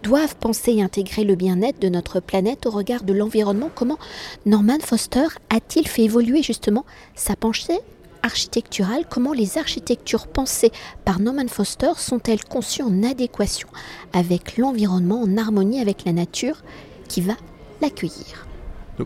doivent 0.03 0.37
penser 0.37 0.75
et 0.75 0.83
intégrer 0.83 1.25
le 1.25 1.35
bien-être 1.35 1.81
de 1.81 1.89
notre 1.89 2.21
planète 2.21 2.67
au 2.67 2.71
regard 2.71 3.03
de 3.03 3.13
l'environnement. 3.13 3.71
Comment 3.75 3.99
Norman 4.47 4.79
Foster 4.81 5.27
a-t-il 5.51 5.89
fait 5.89 6.03
évoluer 6.03 6.43
justement 6.43 6.85
sa 7.15 7.37
pensée 7.37 7.81
architecturale, 8.23 9.05
comment 9.11 9.33
les 9.33 9.59
architectures 9.59 10.29
pensées 10.29 10.71
par 11.05 11.19
Norman 11.19 11.49
Foster 11.49 11.91
sont-elles 11.97 12.45
conçues 12.45 12.83
en 12.83 13.03
adéquation 13.03 13.67
avec 14.13 14.59
l'environnement, 14.59 15.23
en 15.23 15.37
harmonie 15.37 15.81
avec 15.81 16.05
la 16.05 16.13
nature 16.13 16.63
qui 17.09 17.21
va 17.21 17.35
l'accueillir? 17.81 18.47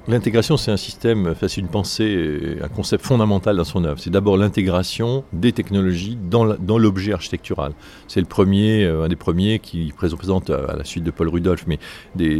L'intégration, 0.09 0.57
c'est 0.57 0.73
un 0.73 0.77
système, 0.77 1.35
c'est 1.41 1.59
une 1.59 1.69
pensée, 1.69 2.59
un 2.61 2.69
concept 2.69 3.07
fondamental 3.07 3.57
dans 3.57 3.65
son 3.65 3.85
œuvre. 3.85 4.01
C'est 4.01 4.11
d'abord 4.11 4.37
l'intégration 4.37 5.23
des 5.33 5.53
technologies 5.53 6.19
dans 6.21 6.45
l'objet 6.79 7.13
architectural. 7.13 7.73
C'est 8.09 8.19
le 8.19 8.27
premier, 8.27 8.85
euh, 8.85 9.05
un 9.05 9.09
des 9.09 9.17
premiers 9.17 9.61
qui 9.61 9.93
présente 9.97 10.51
euh, 10.51 10.67
à 10.69 10.77
la 10.77 10.83
suite 10.83 11.05
de 11.05 11.13
Paul 11.13 11.29
Rudolph, 11.29 11.67
mais 11.69 11.79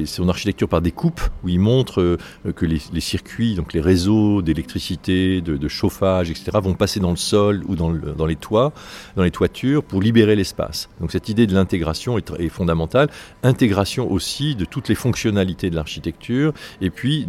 son 0.07 0.29
architecture 0.29 0.69
par 0.69 0.81
des 0.81 0.91
coupes 0.91 1.21
où 1.45 1.49
il 1.49 1.61
montre 1.61 2.01
euh, 2.01 2.19
que 2.55 2.67
les, 2.67 2.81
circuits, 3.01 3.55
donc 3.55 3.73
les 3.73 3.81
réseaux 3.81 4.43
d'électricité, 4.43 5.41
de, 5.41 5.69
chauffage, 5.69 6.31
etc., 6.31 6.59
vont 6.61 6.75
passer 6.75 6.99
dans 6.99 7.11
le 7.11 7.17
sol 7.17 7.63
ou 7.69 7.77
dans, 7.77 7.93
dans, 7.93 8.27
les 8.27 8.37
toits, 8.37 8.73
dans 9.15 9.23
les 9.23 9.31
toitures 9.31 9.85
pour 9.85 10.03
libérer 10.03 10.35
l'espace. 10.35 10.89
Donc 11.01 11.13
cette 11.13 11.29
idée 11.29 11.47
de 11.47 11.55
l'intégration 11.55 12.19
est, 12.19 12.29
est 12.39 12.49
fondamentale. 12.49 13.09
Intégration 13.45 14.11
aussi 14.11 14.57
de 14.57 14.65
toutes 14.65 14.89
les 14.89 14.95
fonctionnalités 14.97 15.71
de 15.71 15.77
l'architecture 15.77 16.53
et 16.81 16.91
puis 16.91 17.29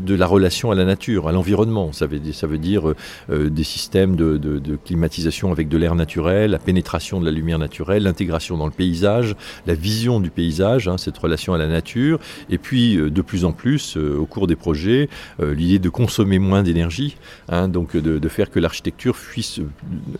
de 0.00 0.14
la 0.14 0.26
relation 0.26 0.70
à 0.70 0.74
la 0.74 0.84
nature, 0.84 1.28
à 1.28 1.32
l'environnement. 1.32 1.92
Ça 1.92 2.06
veut, 2.06 2.58
dire 2.58 2.88
euh, 2.88 2.96
euh, 3.30 3.50
des 3.50 3.64
systèmes 3.64 4.16
de, 4.16 4.60
climatisation 4.84 5.52
avec 5.52 5.68
de 5.68 5.78
l'air 5.78 5.94
naturel, 5.94 6.50
la 6.50 6.58
pénétration 6.58 7.20
de 7.20 7.24
la 7.24 7.30
lumière 7.30 7.58
naturelle, 7.58 8.02
l'intégration 8.02 8.56
dans 8.56 8.66
le 8.66 8.72
paysage, 8.72 9.36
la 9.66 9.74
vision 9.74 10.20
du 10.20 10.30
paysage, 10.30 10.88
hein, 10.88 10.98
cette 10.98 11.16
relation 11.16 11.54
à 11.54 11.58
la 11.58 11.68
nature, 11.68 12.18
et 12.50 12.58
puis 12.58 12.96
euh, 12.96 13.10
de 13.10 13.22
plus 13.22 13.44
en 13.44 13.52
plus, 13.52 13.96
au 13.96 14.26
cours 14.26 14.46
des 14.46 14.56
projets, 14.56 15.08
l'idée 15.40 15.78
de 15.78 15.88
consommer 15.88 16.38
moins 16.38 16.62
d'énergie, 16.62 17.16
hein, 17.48 17.68
donc 17.68 17.96
de, 17.96 18.28
faire 18.28 18.50
que 18.50 18.58
l'architecture 18.58 19.14
puisse 19.14 19.60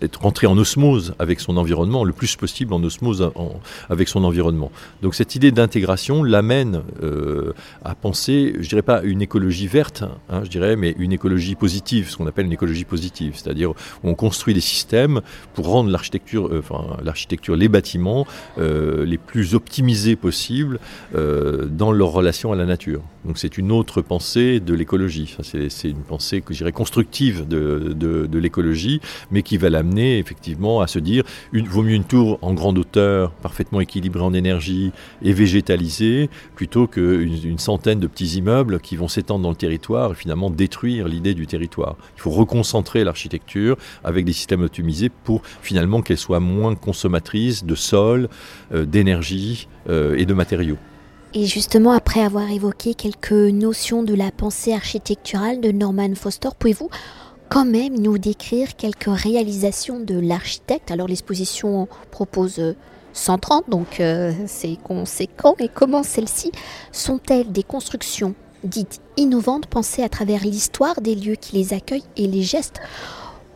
être 0.00 0.20
rentrée 0.22 0.46
en 0.46 0.56
osmose 0.56 1.14
avec 1.18 1.40
son 1.40 1.56
environnement, 1.56 2.04
le 2.04 2.12
plus 2.12 2.36
possible 2.36 2.72
en 2.72 2.82
osmose 2.82 3.32
avec 3.90 4.08
son 4.08 4.22
environnement. 4.24 4.70
Donc 5.02 5.14
cette 5.14 5.34
idée 5.34 5.50
d'intégration 5.50 6.22
l'amène 6.22 6.82
à 7.84 7.94
penser, 7.94 8.54
je 8.60 8.68
dirais 8.68 8.82
pas 8.82 9.02
une 9.02 9.22
écologie 9.22 9.63
verte, 9.66 10.04
hein, 10.28 10.42
je 10.44 10.48
dirais, 10.48 10.76
mais 10.76 10.94
une 10.98 11.12
écologie 11.12 11.54
positive, 11.54 12.10
ce 12.10 12.16
qu'on 12.16 12.26
appelle 12.26 12.46
une 12.46 12.52
écologie 12.52 12.84
positive, 12.84 13.34
c'est-à-dire 13.36 13.70
où 13.70 13.74
on 14.04 14.14
construit 14.14 14.54
des 14.54 14.60
systèmes 14.60 15.20
pour 15.54 15.66
rendre 15.68 15.90
l'architecture, 15.90 16.48
euh, 16.48 16.60
enfin 16.60 16.96
l'architecture, 17.02 17.56
les 17.56 17.68
bâtiments 17.68 18.26
euh, 18.58 19.04
les 19.04 19.18
plus 19.18 19.54
optimisés 19.54 20.16
possibles 20.16 20.78
euh, 21.14 21.66
dans 21.66 21.92
leur 21.92 22.10
relation 22.10 22.52
à 22.52 22.56
la 22.56 22.66
nature. 22.66 23.02
Donc 23.24 23.38
c'est 23.38 23.56
une 23.56 23.72
autre 23.72 24.02
pensée 24.02 24.60
de 24.60 24.74
l'écologie. 24.74 25.36
C'est 25.42 25.88
une 25.88 26.02
pensée 26.02 26.40
que 26.42 26.52
je 26.52 26.64
constructive 26.74 27.46
de, 27.46 28.38
l'écologie, 28.38 29.00
mais 29.30 29.42
qui 29.42 29.56
va 29.56 29.70
l'amener 29.70 30.18
effectivement 30.18 30.80
à 30.80 30.86
se 30.86 30.98
dire 30.98 31.24
une, 31.52 31.66
vaut 31.66 31.82
mieux 31.82 31.94
une 31.94 32.04
tour 32.04 32.38
en 32.42 32.52
grande 32.52 32.78
hauteur, 32.78 33.30
parfaitement 33.30 33.80
équilibrée 33.80 34.22
en 34.22 34.34
énergie 34.34 34.92
et 35.22 35.32
végétalisée, 35.32 36.28
plutôt 36.56 36.86
qu'une 36.86 37.38
une 37.44 37.58
centaine 37.58 38.00
de 38.00 38.06
petits 38.06 38.38
immeubles 38.38 38.80
qui 38.80 38.96
vont 38.96 39.08
s'étendre 39.08 39.42
dans 39.42 39.50
le 39.50 39.56
territoire 39.56 40.12
et 40.12 40.14
finalement 40.14 40.50
détruire 40.50 41.08
l'idée 41.08 41.34
du 41.34 41.46
territoire. 41.46 41.96
Il 42.16 42.20
faut 42.20 42.30
reconcentrer 42.30 43.04
l'architecture 43.04 43.76
avec 44.02 44.24
des 44.24 44.32
systèmes 44.32 44.62
optimisés 44.62 45.08
pour 45.08 45.42
finalement 45.62 46.02
qu'elle 46.02 46.18
soit 46.18 46.40
moins 46.40 46.74
consommatrice 46.74 47.64
de 47.64 47.74
sol, 47.74 48.28
euh, 48.72 48.84
d'énergie 48.84 49.68
euh, 49.88 50.16
et 50.16 50.26
de 50.26 50.34
matériaux. 50.34 50.78
Et 51.36 51.46
justement, 51.46 51.90
après 51.90 52.20
avoir 52.20 52.48
évoqué 52.48 52.94
quelques 52.94 53.32
notions 53.32 54.04
de 54.04 54.14
la 54.14 54.30
pensée 54.30 54.72
architecturale 54.72 55.60
de 55.60 55.72
Norman 55.72 56.14
Foster, 56.14 56.50
pouvez-vous 56.56 56.90
quand 57.48 57.64
même 57.64 57.98
nous 57.98 58.18
décrire 58.18 58.76
quelques 58.76 59.08
réalisations 59.08 59.98
de 59.98 60.16
l'architecte? 60.16 60.92
Alors 60.92 61.08
l'exposition 61.08 61.88
propose 62.12 62.76
130, 63.14 63.68
donc 63.68 63.98
euh, 63.98 64.32
c'est 64.46 64.78
conséquent. 64.84 65.56
Et 65.58 65.68
comment 65.68 66.04
celles-ci 66.04 66.52
sont-elles 66.92 67.50
des 67.50 67.64
constructions 67.64 68.36
dites 68.62 69.00
innovantes, 69.16 69.66
pensées 69.66 70.04
à 70.04 70.08
travers 70.08 70.44
l'histoire 70.44 71.00
des 71.00 71.16
lieux 71.16 71.34
qui 71.34 71.56
les 71.56 71.74
accueillent 71.74 72.04
et 72.16 72.28
les 72.28 72.42
gestes 72.42 72.80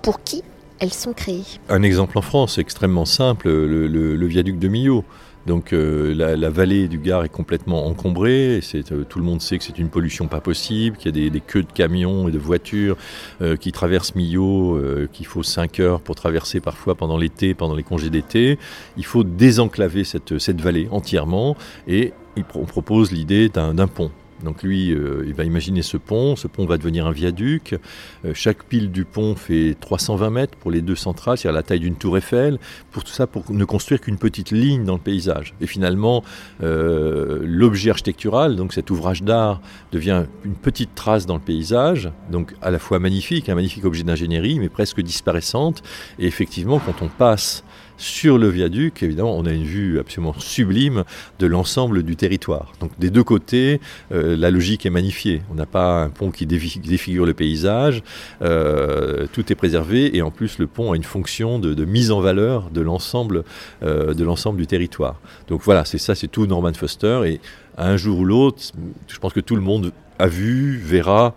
pour 0.02 0.24
qui 0.24 0.42
elles 0.80 0.92
sont 0.92 1.12
créées? 1.12 1.44
Un 1.68 1.84
exemple 1.84 2.18
en 2.18 2.22
France 2.22 2.58
extrêmement 2.58 3.04
simple, 3.04 3.48
le 3.48 4.26
viaduc 4.26 4.58
de 4.58 4.66
Millau. 4.66 5.04
Donc 5.48 5.72
euh, 5.72 6.14
la, 6.14 6.50
vallée 6.50 6.88
du 6.88 6.98
Gard 6.98 7.24
est 7.24 7.30
complètement 7.30 7.86
encombrée. 7.86 8.60
Euh, 8.74 9.04
tout 9.08 9.18
le 9.18 9.24
monde 9.24 9.40
sait 9.40 9.56
que 9.56 9.64
c'est 9.64 9.78
une 9.78 9.88
pollution 9.88 10.28
pas 10.28 10.40
possible, 10.40 10.98
qu'il 10.98 11.16
y 11.16 11.26
a 11.26 11.30
des, 11.30 11.40
queues 11.40 11.62
de 11.62 11.72
camions 11.72 12.28
et 12.28 12.30
de 12.30 12.38
voitures 12.38 12.98
euh, 13.40 13.56
qui 13.56 13.72
traversent 13.72 14.14
Millau, 14.14 14.78
qu'il 15.12 15.26
faut 15.26 15.42
5 15.42 15.80
heures 15.80 16.00
pour 16.00 16.14
traverser 16.14 16.60
parfois 16.60 16.94
pendant 16.94 17.16
l'été, 17.16 17.54
pendant 17.54 17.74
les 17.74 17.82
congés 17.82 18.10
d'été. 18.10 18.58
Il 18.98 19.06
faut 19.06 19.24
désenclaver 19.24 20.04
cette, 20.04 20.38
cette 20.38 20.60
vallée 20.60 20.86
entièrement 20.90 21.56
et 21.86 22.12
on 22.54 22.66
propose 22.66 23.10
l'idée 23.10 23.48
d'un 23.48 23.88
pont. 23.88 24.10
Donc 24.44 24.62
lui, 24.62 24.92
euh, 24.92 25.24
il 25.26 25.34
va 25.34 25.44
imaginer 25.44 25.82
ce 25.82 25.96
pont. 25.96 26.36
Ce 26.36 26.46
pont 26.46 26.66
va 26.66 26.78
devenir 26.78 27.06
un 27.06 27.12
viaduc. 27.12 27.76
Euh, 28.24 28.32
chaque 28.34 28.64
pile 28.64 28.90
du 28.90 29.04
pont 29.04 29.34
fait 29.34 29.76
320 29.80 30.30
mètres 30.30 30.56
pour 30.58 30.70
les 30.70 30.80
deux 30.80 30.94
centrales, 30.94 31.38
c'est-à-dire 31.38 31.56
la 31.56 31.62
taille 31.62 31.80
d'une 31.80 31.96
tour 31.96 32.16
Eiffel. 32.16 32.58
Pour 32.90 33.04
tout 33.04 33.12
ça, 33.12 33.26
pour 33.26 33.50
ne 33.50 33.64
construire 33.64 34.00
qu'une 34.00 34.18
petite 34.18 34.50
ligne 34.50 34.84
dans 34.84 34.94
le 34.94 35.00
paysage. 35.00 35.54
Et 35.60 35.66
finalement, 35.66 36.22
euh, 36.62 37.40
l'objet 37.42 37.90
architectural, 37.90 38.56
donc 38.56 38.72
cet 38.72 38.90
ouvrage 38.90 39.22
d'art, 39.22 39.60
devient 39.92 40.24
une 40.44 40.54
petite 40.54 40.94
trace 40.94 41.26
dans 41.26 41.34
le 41.34 41.40
paysage. 41.40 42.10
Donc 42.30 42.54
à 42.62 42.70
la 42.70 42.78
fois 42.78 42.98
magnifique, 42.98 43.48
un 43.48 43.54
magnifique 43.54 43.84
objet 43.84 44.04
d'ingénierie, 44.04 44.58
mais 44.60 44.68
presque 44.68 45.00
disparaissante. 45.00 45.82
Et 46.18 46.26
effectivement, 46.26 46.78
quand 46.78 47.02
on 47.02 47.08
passe 47.08 47.64
sur 47.98 48.38
le 48.38 48.48
viaduc, 48.48 49.02
évidemment, 49.02 49.36
on 49.36 49.44
a 49.44 49.52
une 49.52 49.64
vue 49.64 49.98
absolument 49.98 50.34
sublime 50.38 51.02
de 51.40 51.46
l'ensemble 51.46 52.04
du 52.04 52.14
territoire. 52.14 52.72
Donc 52.80 52.92
des 52.98 53.10
deux 53.10 53.24
côtés, 53.24 53.80
euh, 54.12 54.36
la 54.36 54.50
logique 54.50 54.86
est 54.86 54.90
magnifiée. 54.90 55.42
On 55.50 55.54
n'a 55.54 55.66
pas 55.66 56.04
un 56.04 56.08
pont 56.08 56.30
qui 56.30 56.46
défigure 56.46 57.26
le 57.26 57.34
paysage, 57.34 58.02
euh, 58.40 59.26
tout 59.32 59.52
est 59.52 59.56
préservé 59.56 60.16
et 60.16 60.22
en 60.22 60.30
plus 60.30 60.58
le 60.58 60.68
pont 60.68 60.92
a 60.92 60.96
une 60.96 61.02
fonction 61.02 61.58
de, 61.58 61.84
mise 61.84 62.12
en 62.12 62.20
valeur 62.20 62.70
de 62.70 62.80
l'ensemble 62.80 63.44
euh, 63.82 64.14
de 64.14 64.24
l'ensemble 64.24 64.58
du 64.58 64.66
territoire. 64.66 65.20
Donc 65.48 65.62
voilà, 65.62 65.84
c'est 65.84 65.98
ça, 65.98 66.14
c'est 66.14 66.28
tout 66.28 66.46
Norman 66.46 66.74
Foster 66.74 67.22
et 67.26 67.40
un 67.76 67.96
jour 67.96 68.20
ou 68.20 68.24
l'autre, 68.24 68.62
je 69.08 69.18
pense 69.18 69.32
que 69.32 69.40
tout 69.40 69.56
le 69.56 69.62
monde 69.62 69.92
a 70.20 70.28
vu, 70.28 70.76
verra, 70.76 71.34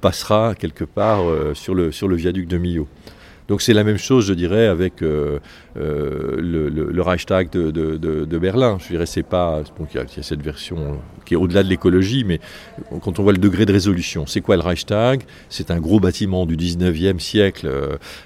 passera 0.00 0.54
quelque 0.54 0.84
part 0.84 1.22
sur, 1.54 1.74
le, 1.74 1.92
sur 1.92 2.08
le 2.08 2.16
viaduc 2.16 2.48
de 2.48 2.58
Millau. 2.58 2.88
Donc 3.48 3.62
c'est 3.62 3.72
la 3.72 3.84
même 3.84 3.98
chose, 3.98 4.26
je 4.26 4.34
dirais, 4.34 4.66
avec 4.66 5.02
euh, 5.02 5.38
euh, 5.76 6.36
le, 6.38 7.02
Reichstag 7.02 7.50
de, 7.50 8.38
Berlin. 8.38 8.78
Je 8.80 8.88
dirais, 8.88 9.06
c'est 9.06 9.22
pas. 9.22 9.62
Bon, 9.78 9.86
il, 9.92 9.96
y 9.96 10.00
a, 10.00 10.22
cette 10.22 10.42
version 10.42 10.98
qui 11.24 11.34
est 11.34 11.36
au-delà 11.36 11.62
de 11.62 11.68
l'écologie, 11.68 12.24
mais 12.24 12.40
quand 13.02 13.18
on 13.18 13.22
voit 13.22 13.32
le 13.32 13.38
degré 13.38 13.66
de 13.66 13.72
résolution, 13.72 14.26
c'est 14.26 14.40
quoi 14.40 14.56
le 14.56 14.62
Reichstag 14.62 15.22
C'est 15.48 15.70
un 15.70 15.78
gros 15.78 16.00
bâtiment 16.00 16.46
du 16.46 16.56
19e 16.56 17.18
siècle 17.18 17.68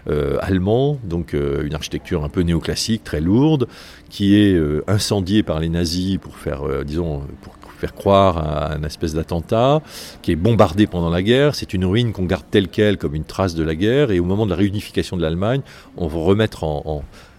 euh, 0.09 0.39
allemand, 0.41 0.99
donc 1.05 1.35
une 1.35 1.75
architecture 1.75 2.25
un 2.25 2.29
peu 2.29 2.41
néoclassique, 2.41 3.05
très 3.05 3.21
lourde, 3.21 3.69
qui 4.09 4.37
est 4.37 4.59
incendiée 4.89 5.43
par 5.43 5.61
les 5.61 5.69
nazis 5.69 6.19
pour 6.19 6.37
faire, 6.37 6.63
disons, 6.85 7.23
pour 7.43 7.60
faire 7.81 7.95
croire 7.95 8.39
à 8.39 8.73
un 8.75 8.83
espèce 8.85 9.15
d'attentat, 9.15 9.81
qui 10.23 10.33
est 10.33 10.37
bombardé 10.37 10.87
pendant 10.87 11.11
la 11.11 11.23
guerre. 11.23 11.55
C'est 11.55 11.75
une 11.75 11.85
ruine 11.85 12.13
qu'on 12.13 12.27
garde 12.27 12.45
telle 12.51 12.69
qu'elle 12.69 12.99
comme 12.99 13.15
une 13.15 13.25
trace 13.25 13.55
de 13.55 13.65
la 13.65 13.75
guerre. 13.75 14.11
Et 14.11 14.21
au 14.21 14.25
moment 14.25 14.45
de 14.45 14.51
la 14.51 14.57
réunification 14.57 15.17
de 15.17 15.23
l'Allemagne, 15.23 15.63
on 15.97 16.07
va 16.07 16.21
remettre, 16.21 16.65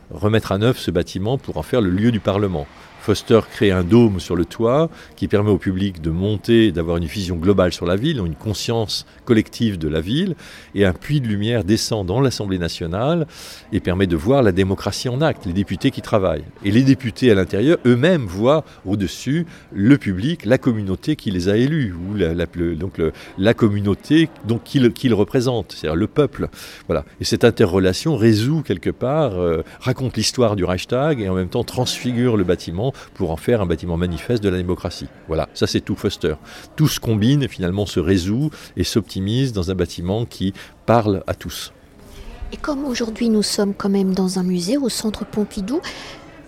remettre 0.09 0.51
à 0.51 0.57
neuf 0.57 0.79
ce 0.79 0.91
bâtiment 0.91 1.37
pour 1.37 1.57
en 1.57 1.63
faire 1.63 1.81
le 1.81 1.89
lieu 1.89 2.11
du 2.11 2.19
Parlement. 2.19 2.65
Foster 3.01 3.39
crée 3.49 3.71
un 3.71 3.83
dôme 3.83 4.19
sur 4.19 4.35
le 4.35 4.45
toit 4.45 4.89
qui 5.15 5.27
permet 5.27 5.49
au 5.49 5.57
public 5.57 6.01
de 6.01 6.11
monter, 6.11 6.71
d'avoir 6.71 6.97
une 6.97 7.05
vision 7.05 7.35
globale 7.35 7.73
sur 7.73 7.87
la 7.87 7.95
ville, 7.95 8.19
une 8.19 8.35
conscience 8.35 9.07
collective 9.25 9.79
de 9.79 9.87
la 9.87 10.01
ville, 10.01 10.35
et 10.75 10.85
un 10.85 10.93
puits 10.93 11.19
de 11.19 11.27
lumière 11.27 11.63
descend 11.63 12.05
dans 12.05 12.21
l'Assemblée 12.21 12.59
nationale 12.59 13.25
et 13.73 13.79
permet 13.79 14.05
de 14.05 14.15
voir 14.15 14.43
la 14.43 14.51
démocratie 14.51 15.09
en 15.09 15.19
acte, 15.21 15.47
les 15.47 15.53
députés 15.53 15.89
qui 15.89 16.01
travaillent. 16.01 16.43
Et 16.63 16.69
les 16.69 16.83
députés 16.83 17.31
à 17.31 17.35
l'intérieur 17.35 17.77
eux-mêmes 17.87 18.25
voient 18.25 18.63
au-dessus 18.85 19.47
le 19.73 19.97
public, 19.97 20.45
la 20.45 20.59
communauté 20.59 21.15
qui 21.15 21.31
les 21.31 21.49
a 21.49 21.57
élus, 21.57 21.93
ou 21.93 22.15
la, 22.15 22.33
donc 22.75 23.01
la 23.37 23.53
communauté 23.55 24.29
qu'ils 24.63 25.13
représentent, 25.13 25.73
c'est-à-dire 25.75 25.95
le 25.95 26.07
peuple. 26.07 26.49
Voilà. 26.87 27.05
Et 27.19 27.23
cette 27.23 27.43
interrelation 27.43 28.15
résout 28.15 28.61
quelque 28.61 28.91
part, 28.91 29.39
euh, 29.39 29.63
raconte 29.79 30.17
l'histoire 30.17 30.55
du 30.55 30.63
Reichstag 30.63 31.19
et 31.19 31.29
en 31.29 31.33
même 31.33 31.49
temps 31.49 31.63
transfigure 31.63 32.37
le 32.37 32.43
bâtiment 32.43 32.90
pour 33.13 33.31
en 33.31 33.37
faire 33.37 33.61
un 33.61 33.65
bâtiment 33.65 33.97
manifeste 33.97 34.43
de 34.43 34.49
la 34.49 34.57
démocratie. 34.57 35.07
Voilà, 35.27 35.49
ça 35.53 35.67
c'est 35.67 35.81
tout 35.81 35.95
Foster. 35.95 36.35
Tout 36.75 36.87
se 36.87 36.99
combine 36.99 37.43
et 37.43 37.47
finalement 37.47 37.85
se 37.85 37.99
résout 37.99 38.49
et 38.77 38.83
s'optimise 38.83 39.53
dans 39.53 39.71
un 39.71 39.75
bâtiment 39.75 40.25
qui 40.25 40.53
parle 40.85 41.23
à 41.27 41.33
tous. 41.33 41.73
Et 42.53 42.57
comme 42.57 42.83
aujourd'hui 42.85 43.29
nous 43.29 43.43
sommes 43.43 43.73
quand 43.73 43.89
même 43.89 44.13
dans 44.13 44.39
un 44.39 44.43
musée 44.43 44.77
au 44.77 44.89
centre 44.89 45.25
Pompidou, 45.25 45.79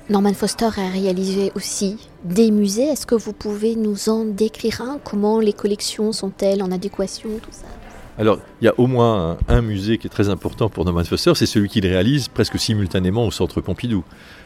Norman 0.10 0.34
Foster 0.34 0.66
a 0.66 0.90
réalisé 0.90 1.54
aussi 1.56 1.98
des 2.26 2.52
musées. 2.52 2.84
Est-ce 2.84 3.06
que 3.06 3.16
vous 3.16 3.32
pouvez 3.32 3.78
nous 3.78 4.10
en 4.10 4.26
décrire 4.26 4.82
un? 4.82 5.00
Comment 5.02 5.40
les 5.40 5.54
collections 5.54 6.12
sont-elles 6.12 6.62
en 6.62 6.72
adéquation 6.72 7.30
alors, 8.18 8.38
il 8.62 8.66
y 8.66 8.68
a 8.68 8.74
au 8.78 8.86
moins 8.86 9.38
un, 9.48 9.62
musée 9.62 9.98
qui 9.98 10.06
est 10.08 10.10
très 10.10 10.30
important 10.30 10.70
pour 10.70 10.86
Norman 10.86 11.04
Foster, 11.04 11.32
c'est 11.36 11.48
celui 11.48 11.68
qu'il 11.68 11.86
réalise 11.88 12.28
presque 12.28 12.60
simultanément 12.60 13.26
au 13.26 13.32
Centre 13.32 13.60
Pompidou. 13.60 14.04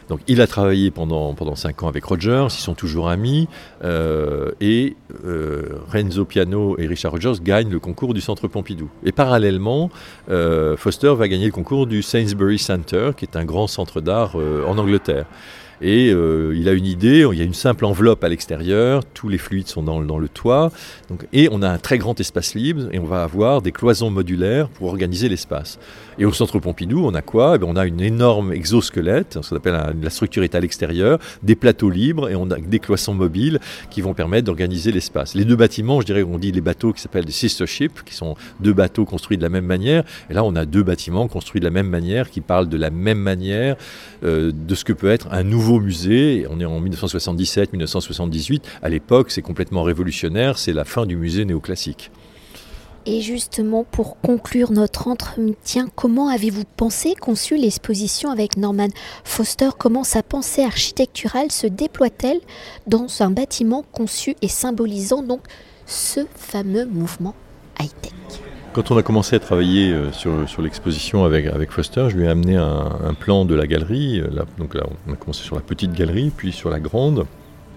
Donc, 0.08 0.20
il 0.26 0.40
a 0.40 0.46
travaillé 0.46 0.90
pendant, 0.90 1.34
pendant 1.34 1.54
cinq 1.54 1.82
ans 1.82 1.88
avec 1.88 2.04
Rogers, 2.04 2.46
ils 2.48 2.62
sont 2.62 2.74
toujours 2.74 3.10
amis, 3.10 3.46
euh, 3.84 4.52
et 4.62 4.96
euh, 5.26 5.80
Renzo 5.92 6.24
Piano 6.24 6.78
et 6.78 6.86
Richard 6.86 7.12
Rogers 7.12 7.40
gagnent 7.42 7.70
le 7.70 7.78
concours 7.78 8.14
du 8.14 8.22
Centre 8.22 8.48
Pompidou. 8.48 8.88
Et 9.04 9.12
parallèlement, 9.12 9.90
euh, 10.30 10.78
Foster 10.78 11.14
va 11.14 11.28
gagner 11.28 11.46
le 11.46 11.52
concours 11.52 11.86
du 11.86 12.00
Sainsbury 12.02 12.58
Center, 12.58 13.10
qui 13.14 13.26
est 13.26 13.36
un 13.36 13.44
grand 13.44 13.66
centre 13.66 14.00
d'art 14.00 14.36
en 14.36 14.78
Angleterre. 14.78 15.26
Et 15.80 16.10
euh, 16.10 16.54
il 16.56 16.68
a 16.68 16.72
une 16.72 16.86
idée, 16.86 17.26
il 17.30 17.38
y 17.38 17.42
a 17.42 17.44
une 17.44 17.54
simple 17.54 17.84
enveloppe 17.84 18.24
à 18.24 18.28
l'extérieur, 18.28 19.04
tous 19.14 19.28
les 19.28 19.38
fluides 19.38 19.68
sont 19.68 19.82
dans, 19.82 20.18
le 20.18 20.28
toit, 20.28 20.72
donc, 21.08 21.26
et 21.32 21.48
on 21.52 21.62
a 21.62 21.68
un 21.68 21.78
très 21.78 21.98
grand 21.98 22.18
espace 22.18 22.54
libre, 22.54 22.88
et 22.92 22.98
on 22.98 23.04
va 23.04 23.22
avoir 23.22 23.62
des 23.62 23.72
cloisons 23.72 24.10
modulaires 24.10 24.68
pour 24.68 24.88
organiser 24.88 25.28
l'espace. 25.28 25.78
Et 26.18 26.24
au 26.24 26.32
centre 26.32 26.58
Pompidou, 26.58 27.04
on 27.04 27.14
a 27.14 27.22
quoi? 27.22 27.52
Eh 27.54 27.58
bien, 27.58 27.68
On 27.68 27.76
a 27.76 27.86
une 27.86 28.00
énorme 28.00 28.52
exosquelette, 28.52 29.38
ce 29.40 29.50
qu'on 29.50 29.56
appelle 29.56 29.94
la 30.02 30.10
structure 30.10 30.42
est 30.42 30.54
à 30.54 30.60
l'extérieur, 30.60 31.18
des 31.42 31.54
plateaux 31.54 31.90
libres, 31.90 32.28
et 32.28 32.34
on 32.34 32.50
a 32.50 32.58
des 32.58 32.80
cloisons 32.80 33.14
mobiles 33.14 33.60
qui 33.90 34.00
vont 34.00 34.14
permettre 34.14 34.46
d'organiser 34.46 34.90
l'espace. 34.90 35.34
Les 35.34 35.44
deux 35.44 35.56
bâtiments, 35.56 36.00
je 36.00 36.06
dirais, 36.06 36.24
on 36.24 36.38
dit 36.38 36.50
les 36.50 36.60
bateaux 36.60 36.92
qui 36.92 37.00
s'appellent 37.00 37.24
des 37.24 37.32
sister 37.32 37.66
ships, 37.66 38.02
qui 38.04 38.14
sont 38.14 38.34
deux 38.60 38.72
bateaux 38.72 39.04
construits 39.04 39.36
de 39.36 39.42
la 39.42 39.48
même 39.48 39.66
manière, 39.66 40.02
et 40.28 40.34
là 40.34 40.42
on 40.42 40.56
a 40.56 40.64
deux 40.64 40.82
bâtiments 40.82 41.28
construits 41.28 41.60
de 41.60 41.66
la 41.66 41.70
même 41.70 41.88
manière, 41.88 42.30
qui 42.30 42.40
parlent 42.40 42.68
de 42.68 42.76
la 42.76 42.90
même 42.90 43.18
manière 43.18 43.76
euh, 44.24 44.50
de 44.52 44.74
ce 44.74 44.84
que 44.84 44.92
peut 44.92 45.10
être 45.10 45.28
un 45.30 45.44
nouveau 45.44 45.67
musée. 45.76 46.46
On 46.50 46.60
est 46.60 46.64
en 46.64 46.80
1977-1978. 46.80 48.62
À 48.82 48.88
l'époque, 48.88 49.30
c'est 49.30 49.42
complètement 49.42 49.82
révolutionnaire. 49.82 50.58
C'est 50.58 50.72
la 50.72 50.84
fin 50.84 51.06
du 51.06 51.16
musée 51.16 51.44
néoclassique. 51.44 52.10
Et 53.06 53.20
justement, 53.22 53.84
pour 53.84 54.20
conclure 54.20 54.70
notre 54.70 55.08
entretien, 55.08 55.88
comment 55.94 56.28
avez-vous 56.28 56.64
pensé, 56.76 57.14
conçu 57.14 57.56
l'exposition 57.56 58.30
avec 58.30 58.56
Norman 58.56 58.88
Foster? 59.24 59.70
Comment 59.78 60.04
sa 60.04 60.22
pensée 60.22 60.62
architecturale 60.62 61.50
se 61.50 61.66
déploie-t-elle 61.66 62.40
dans 62.86 63.06
un 63.20 63.30
bâtiment 63.30 63.84
conçu 63.92 64.34
et 64.42 64.48
symbolisant 64.48 65.22
donc 65.22 65.40
ce 65.86 66.20
fameux 66.34 66.84
mouvement 66.84 67.34
high-tech? 67.80 68.47
Quand 68.78 68.92
on 68.92 68.96
a 68.96 69.02
commencé 69.02 69.34
à 69.34 69.40
travailler 69.40 69.90
euh, 69.90 70.12
sur, 70.12 70.62
l'exposition 70.62 71.24
avec, 71.24 71.72
Foster, 71.72 72.06
je 72.10 72.16
lui 72.16 72.26
ai 72.26 72.28
amené 72.28 72.54
un, 72.54 73.12
plan 73.18 73.44
de 73.44 73.56
la 73.56 73.66
galerie. 73.66 74.20
Là, 74.20 74.44
donc 74.56 74.74
là, 74.74 74.84
on 75.08 75.14
a 75.14 75.16
commencé 75.16 75.42
sur 75.42 75.56
la 75.56 75.62
petite 75.62 75.90
galerie, 75.94 76.30
puis 76.30 76.52
sur 76.52 76.70
la 76.70 76.78
grande. 76.78 77.26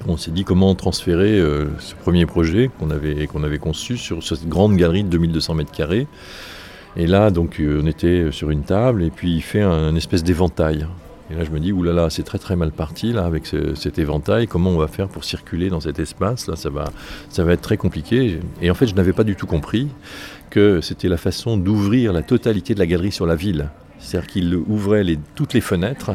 On 0.08 0.16
s'est 0.16 0.30
dit 0.30 0.44
comment 0.44 0.76
transférer 0.76 1.40
euh, 1.40 1.66
ce 1.80 1.96
premier 1.96 2.28
projet 2.28 2.70
qu'on 2.80 2.92
avait, 2.92 3.58
conçu 3.58 3.98
sur 3.98 4.22
cette 4.22 4.48
grande 4.48 4.76
galerie 4.78 5.04
de 5.04 5.10
2200 5.10 5.56
mètres 5.56 5.72
carrés. 5.72 6.06
Et 6.96 7.08
là, 7.08 7.32
donc, 7.32 7.60
euh, 7.60 7.82
on 7.84 7.88
était 7.88 8.28
sur 8.30 8.52
une 8.52 8.62
table 8.62 9.02
et 9.02 9.10
puis 9.10 9.34
il 9.34 9.42
fait 9.42 9.64
un, 9.64 9.96
espèce 9.96 10.24
d'éventail. 10.24 10.86
Et 11.32 11.36
là, 11.36 11.46
je 11.46 11.52
me 11.52 11.60
dis, 11.60 11.72
oulala, 11.72 12.10
c'est 12.10 12.24
très 12.24 12.40
très 12.40 12.58
mal 12.58 12.72
parti 12.72 13.14
là 13.14 13.24
avec 13.24 13.46
cet 13.76 14.00
éventail. 14.00 14.48
Comment 14.48 14.72
on 14.72 14.78
va 14.78 14.88
faire 14.88 15.08
pour 15.08 15.24
circuler 15.24 15.70
dans 15.70 15.80
cet 15.80 16.00
espace? 16.00 16.48
Là, 16.48 16.56
ça 16.58 16.70
va, 16.70 16.86
ça 17.30 17.44
va 17.44 17.54
être 17.54 17.62
très 17.62 17.78
compliqué. 17.78 18.40
Et 18.62 18.70
en 18.70 18.74
fait, 18.74 18.88
je 18.88 18.96
n'avais 18.96 19.14
pas 19.14 19.24
du 19.24 19.36
tout 19.36 19.48
compris 19.48 19.88
que 20.50 20.82
c'était 20.82 21.08
la 21.08 21.18
façon 21.18 21.56
d'ouvrir 21.56 22.12
la 22.12 22.22
totalité 22.22 22.74
de 22.74 22.80
la 22.80 22.86
galerie 22.86 23.14
sur 23.14 23.26
la 23.26 23.36
ville. 23.36 23.70
C'est-à-dire 24.00 24.30
qu'il 24.30 24.56
ouvrait 24.56 25.06
toutes 25.36 25.54
les 25.54 25.62
fenêtres, 25.62 26.12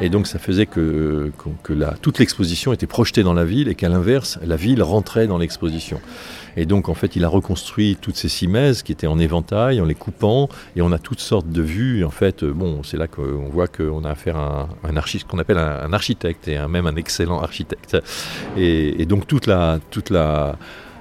et 0.00 0.10
donc 0.10 0.26
ça 0.26 0.38
faisait 0.38 0.66
que, 0.66 1.32
que, 1.62 1.72
toute 2.02 2.18
l'exposition 2.18 2.74
était 2.74 2.86
projetée 2.86 3.22
dans 3.22 3.32
la 3.32 3.44
ville, 3.44 3.68
et 3.68 3.74
qu'à 3.74 3.88
l'inverse, 3.88 4.38
la 4.44 4.56
ville 4.56 4.82
rentrait 4.82 5.26
dans 5.26 5.38
l'exposition. 5.38 5.98
Et 6.56 6.66
donc 6.66 6.88
en 6.88 6.94
fait, 6.94 7.16
il 7.16 7.24
a 7.24 7.28
reconstruit 7.28 7.96
toutes 8.00 8.16
ces 8.16 8.28
cimaises 8.28 8.82
qui 8.82 8.92
étaient 8.92 9.06
en 9.06 9.18
éventail, 9.18 9.80
en 9.80 9.84
les 9.84 9.94
coupant, 9.94 10.48
et 10.76 10.82
on 10.82 10.92
a 10.92 10.98
toutes 10.98 11.20
sortes 11.20 11.48
de 11.48 11.62
vues. 11.62 12.04
En 12.04 12.10
fait, 12.10 12.44
bon, 12.44 12.82
c'est 12.82 12.96
là 12.96 13.08
qu'on 13.08 13.48
voit 13.48 13.68
qu'on 13.68 14.04
a 14.04 14.10
affaire 14.10 14.36
à 14.36 14.68
un, 14.84 14.96
architecte, 14.96 15.30
qu'on 15.30 15.38
appelle 15.38 15.58
un, 15.58 15.92
architecte, 15.92 16.48
et 16.48 16.58
même 16.68 16.86
un 16.86 16.96
excellent 16.96 17.40
architecte. 17.40 17.96
Et, 18.56 19.02
et 19.02 19.06
donc 19.06 19.26
toute 19.26 19.46
la, 19.46 19.78
toute 19.90 20.10
la 20.10 20.56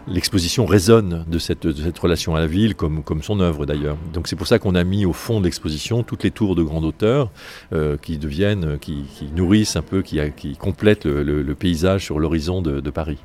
l'exposition 0.07 0.65
résonne 0.65 1.25
de 1.27 1.39
cette, 1.39 1.65
relation 1.99 2.35
à 2.35 2.39
la 2.39 2.47
ville, 2.47 2.75
comme, 2.75 3.03
son 3.21 3.39
œuvre 3.39 3.65
d'ailleurs. 3.65 3.97
Donc 4.13 4.27
c'est 4.27 4.35
pour 4.35 4.47
ça 4.47 4.59
qu'on 4.59 4.75
a 4.75 4.83
mis 4.83 5.05
au 5.05 5.13
fond 5.13 5.39
de 5.39 5.45
l'exposition 5.45 6.03
toutes 6.03 6.23
les 6.23 6.31
tours 6.31 6.55
de 6.55 6.63
grande 6.63 6.85
hauteur 6.85 7.31
euh, 7.73 7.97
qui 7.97 8.17
deviennent, 8.17 8.77
qui, 8.79 9.05
nourrissent 9.35 9.75
un 9.75 9.81
peu, 9.81 10.01
qui, 10.01 10.19
complètent 10.57 11.05
le, 11.05 11.51
paysage 11.55 12.05
sur 12.05 12.19
l'horizon 12.19 12.61
de, 12.61 12.89
Paris. 12.89 13.19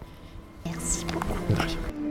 Merci 0.64 1.04
beaucoup. 1.12 1.38